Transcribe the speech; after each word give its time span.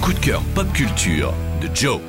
coup 0.00 0.12
de 0.12 0.18
cœur 0.18 0.42
pop 0.54 0.66
culture 0.72 1.32
de 1.60 1.68
Joe. 1.74 2.00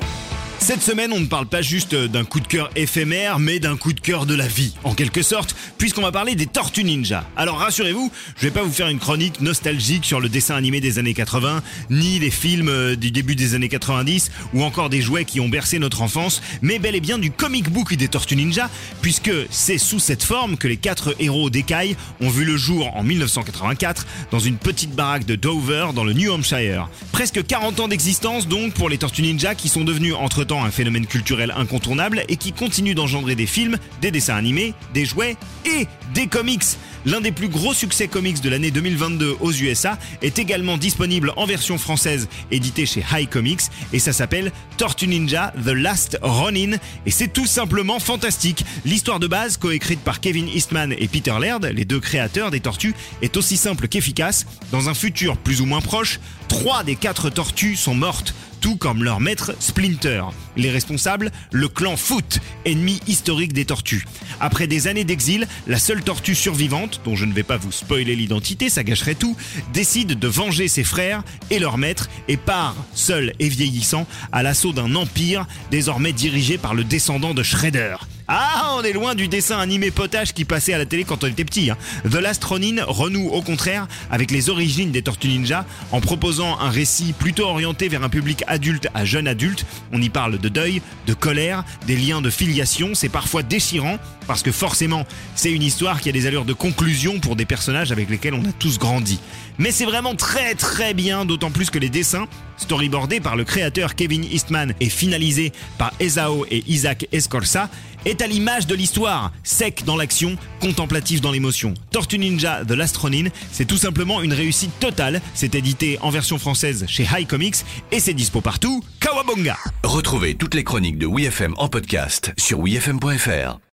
Cette 0.60 0.82
semaine, 0.82 1.12
on 1.12 1.20
ne 1.20 1.26
parle 1.26 1.46
pas 1.46 1.62
juste 1.62 1.94
d'un 1.94 2.24
coup 2.24 2.40
de 2.40 2.46
cœur 2.46 2.68
éphémère, 2.76 3.38
mais 3.38 3.58
d'un 3.58 3.76
coup 3.76 3.92
de 3.92 4.00
cœur 4.00 4.26
de 4.26 4.34
la 4.34 4.46
vie, 4.46 4.74
en 4.84 4.92
quelque 4.92 5.22
sorte, 5.22 5.54
puisqu'on 5.78 6.02
va 6.02 6.12
parler 6.12 6.34
des 6.34 6.46
Tortues 6.46 6.84
Ninja. 6.84 7.24
Alors 7.36 7.58
rassurez-vous, 7.58 8.10
je 8.36 8.42
vais 8.42 8.50
pas 8.50 8.62
vous 8.62 8.72
faire 8.72 8.88
une 8.88 8.98
chronique 8.98 9.40
nostalgique 9.40 10.04
sur 10.04 10.20
le 10.20 10.28
dessin 10.28 10.56
animé 10.56 10.80
des 10.80 10.98
années 10.98 11.14
80, 11.14 11.62
ni 11.90 12.18
les 12.18 12.30
films 12.30 12.68
euh, 12.68 12.96
du 12.96 13.10
début 13.10 13.34
des 13.34 13.54
années 13.54 13.68
90, 13.68 14.30
ou 14.52 14.62
encore 14.62 14.90
des 14.90 15.00
jouets 15.00 15.24
qui 15.24 15.40
ont 15.40 15.48
bercé 15.48 15.78
notre 15.78 16.02
enfance, 16.02 16.42
mais 16.60 16.78
bel 16.78 16.96
et 16.96 17.00
bien 17.00 17.18
du 17.18 17.30
comic 17.30 17.70
book 17.70 17.94
des 17.94 18.08
Tortues 18.08 18.36
Ninja, 18.36 18.68
puisque 19.00 19.32
c'est 19.50 19.78
sous 19.78 20.00
cette 20.00 20.22
forme 20.22 20.58
que 20.58 20.68
les 20.68 20.76
quatre 20.76 21.14
héros 21.18 21.50
d'écailles 21.50 21.96
ont 22.20 22.28
vu 22.28 22.44
le 22.44 22.56
jour 22.56 22.94
en 22.94 23.04
1984 23.04 24.06
dans 24.32 24.40
une 24.40 24.56
petite 24.56 24.94
baraque 24.94 25.24
de 25.24 25.36
Dover 25.36 25.88
dans 25.94 26.04
le 26.04 26.12
New 26.12 26.30
Hampshire. 26.30 26.90
Presque 27.12 27.46
40 27.46 27.80
ans 27.80 27.88
d'existence 27.88 28.48
donc 28.48 28.74
pour 28.74 28.88
les 28.88 28.98
Tortues 28.98 29.22
Ninja 29.22 29.54
qui 29.54 29.68
sont 29.68 29.84
devenus 29.84 30.14
un 30.56 30.70
phénomène 30.70 31.06
culturel 31.06 31.52
incontournable 31.56 32.24
et 32.28 32.36
qui 32.36 32.52
continue 32.52 32.94
d'engendrer 32.94 33.34
des 33.34 33.46
films, 33.46 33.76
des 34.00 34.10
dessins 34.10 34.36
animés, 34.36 34.74
des 34.94 35.04
jouets 35.04 35.36
et 35.64 35.86
des 36.14 36.26
comics. 36.26 36.64
L'un 37.06 37.20
des 37.20 37.32
plus 37.32 37.48
gros 37.48 37.72
succès 37.72 38.08
comics 38.08 38.40
de 38.40 38.48
l'année 38.48 38.70
2022 38.70 39.36
aux 39.40 39.52
USA 39.52 39.98
est 40.20 40.38
également 40.38 40.76
disponible 40.76 41.32
en 41.36 41.46
version 41.46 41.78
française 41.78 42.28
édité 42.50 42.86
chez 42.86 43.04
High 43.12 43.28
Comics 43.28 43.60
et 43.92 43.98
ça 43.98 44.12
s'appelle 44.12 44.52
Tortue 44.76 45.06
Ninja 45.06 45.52
The 45.64 45.70
Last 45.70 46.18
Ronin 46.22 46.76
et 47.06 47.10
c'est 47.10 47.28
tout 47.28 47.46
simplement 47.46 48.00
fantastique. 48.00 48.64
L'histoire 48.84 49.20
de 49.20 49.26
base, 49.26 49.56
coécrite 49.56 50.00
par 50.00 50.20
Kevin 50.20 50.48
Eastman 50.48 50.94
et 50.98 51.08
Peter 51.08 51.34
Laird, 51.40 51.64
les 51.64 51.84
deux 51.84 52.00
créateurs 52.00 52.50
des 52.50 52.60
tortues, 52.60 52.94
est 53.22 53.36
aussi 53.36 53.56
simple 53.56 53.88
qu'efficace. 53.88 54.46
Dans 54.72 54.88
un 54.88 54.94
futur 54.94 55.36
plus 55.36 55.60
ou 55.60 55.66
moins 55.66 55.80
proche, 55.80 56.20
trois 56.48 56.82
des 56.84 56.96
quatre 56.96 57.30
tortues 57.30 57.76
sont 57.76 57.94
mortes 57.94 58.34
tout 58.60 58.76
comme 58.76 59.04
leur 59.04 59.20
maître 59.20 59.54
Splinter. 59.60 60.22
Les 60.56 60.70
responsables, 60.70 61.30
le 61.52 61.68
clan 61.68 61.96
Foot, 61.96 62.40
ennemi 62.64 63.00
historique 63.06 63.52
des 63.52 63.64
tortues. 63.64 64.06
Après 64.40 64.66
des 64.66 64.88
années 64.88 65.04
d'exil, 65.04 65.46
la 65.66 65.78
seule 65.78 66.02
tortue 66.02 66.34
survivante, 66.34 67.00
dont 67.04 67.16
je 67.16 67.24
ne 67.24 67.32
vais 67.32 67.42
pas 67.42 67.56
vous 67.56 67.72
spoiler 67.72 68.16
l'identité, 68.16 68.68
ça 68.68 68.84
gâcherait 68.84 69.14
tout, 69.14 69.36
décide 69.72 70.18
de 70.18 70.28
venger 70.28 70.68
ses 70.68 70.84
frères 70.84 71.22
et 71.50 71.58
leur 71.58 71.78
maître 71.78 72.08
et 72.28 72.36
part, 72.36 72.76
seul 72.94 73.34
et 73.38 73.48
vieillissant, 73.48 74.06
à 74.32 74.42
l'assaut 74.42 74.72
d'un 74.72 74.94
empire 74.94 75.46
désormais 75.70 76.12
dirigé 76.12 76.58
par 76.58 76.74
le 76.74 76.84
descendant 76.84 77.34
de 77.34 77.42
Shredder. 77.42 77.96
Ah, 78.30 78.74
on 78.76 78.82
est 78.82 78.92
loin 78.92 79.14
du 79.14 79.26
dessin 79.26 79.58
animé 79.58 79.90
potage 79.90 80.34
qui 80.34 80.44
passait 80.44 80.74
à 80.74 80.78
la 80.78 80.84
télé 80.84 81.04
quand 81.04 81.24
on 81.24 81.28
était 81.28 81.46
petit. 81.46 81.70
Hein. 81.70 81.78
The 82.04 82.16
Last 82.16 82.44
Ronin 82.44 82.84
renoue 82.86 83.30
au 83.30 83.40
contraire 83.40 83.88
avec 84.10 84.30
les 84.30 84.50
origines 84.50 84.92
des 84.92 85.00
Tortues 85.00 85.28
Ninja 85.28 85.64
en 85.92 86.02
proposant 86.02 86.58
un 86.60 86.68
récit 86.68 87.14
plutôt 87.14 87.46
orienté 87.46 87.88
vers 87.88 88.02
un 88.02 88.10
public 88.10 88.44
adulte 88.46 88.88
à 88.92 89.06
jeune 89.06 89.26
adulte. 89.26 89.64
On 89.92 90.02
y 90.02 90.10
parle 90.10 90.36
de 90.36 90.48
deuil, 90.50 90.82
de 91.06 91.14
colère, 91.14 91.64
des 91.86 91.96
liens 91.96 92.20
de 92.20 92.28
filiation. 92.28 92.90
C'est 92.92 93.08
parfois 93.08 93.42
déchirant 93.42 93.98
parce 94.26 94.42
que 94.42 94.52
forcément, 94.52 95.06
c'est 95.34 95.50
une 95.50 95.62
histoire 95.62 96.02
qui 96.02 96.10
a 96.10 96.12
des 96.12 96.26
allures 96.26 96.44
de 96.44 96.52
conclusion 96.52 97.20
pour 97.20 97.34
des 97.34 97.46
personnages 97.46 97.92
avec 97.92 98.10
lesquels 98.10 98.34
on 98.34 98.44
a 98.44 98.52
tous 98.58 98.78
grandi. 98.78 99.20
Mais 99.56 99.70
c'est 99.72 99.86
vraiment 99.86 100.14
très 100.14 100.54
très 100.54 100.92
bien, 100.92 101.24
d'autant 101.24 101.50
plus 101.50 101.70
que 101.70 101.78
les 101.78 101.88
dessins, 101.88 102.28
storyboardés 102.58 103.20
par 103.20 103.36
le 103.36 103.44
créateur 103.44 103.94
Kevin 103.94 104.22
Eastman 104.22 104.74
et 104.80 104.90
finalisés 104.90 105.52
par 105.78 105.92
Ezao 105.98 106.44
et 106.50 106.62
Isaac 106.68 107.06
Escorsa, 107.10 107.70
est 108.08 108.22
à 108.22 108.26
l'image 108.26 108.66
de 108.66 108.74
l'histoire, 108.74 109.32
sec 109.42 109.84
dans 109.84 109.96
l'action, 109.96 110.36
contemplatif 110.60 111.20
dans 111.20 111.30
l'émotion. 111.30 111.74
Tortue 111.90 112.18
Ninja 112.18 112.64
The 112.64 112.72
Last 112.72 112.96
Ronin, 112.96 113.28
c'est 113.52 113.66
tout 113.66 113.76
simplement 113.76 114.22
une 114.22 114.32
réussite 114.32 114.78
totale. 114.80 115.20
C'est 115.34 115.54
édité 115.54 115.98
en 116.00 116.10
version 116.10 116.38
française 116.38 116.84
chez 116.88 117.04
High 117.04 117.26
Comics 117.26 117.56
et 117.92 118.00
c'est 118.00 118.14
dispo 118.14 118.40
partout. 118.40 118.82
Kawabonga 119.00 119.58
Retrouvez 119.82 120.34
toutes 120.34 120.54
les 120.54 120.64
chroniques 120.64 120.98
de 120.98 121.06
WeFM 121.06 121.54
en 121.58 121.68
podcast 121.68 122.32
sur 122.38 122.60
wefm.fr. 122.60 123.58